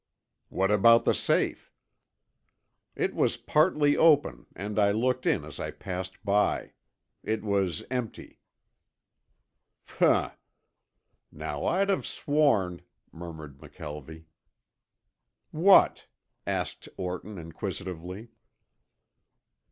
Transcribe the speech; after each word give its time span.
"What 0.49 0.71
about 0.71 1.05
the 1.05 1.13
safe?" 1.13 1.71
"It 2.95 3.13
was 3.13 3.37
partly 3.37 3.95
open 3.95 4.47
and 4.55 4.79
I 4.79 4.91
looked 4.91 5.27
in 5.27 5.45
as 5.45 5.59
I 5.59 5.69
passed. 5.69 6.17
It 7.21 7.43
was 7.43 7.83
empty." 7.91 8.39
"Humph. 9.85 10.35
Now 11.31 11.65
I'd 11.65 11.89
have 11.89 12.07
sworn" 12.07 12.81
murmured 13.11 13.59
McKelvie. 13.59 14.25
"What?" 15.51 16.07
asked 16.47 16.89
Orton 16.97 17.37
inquisitively. 17.37 18.29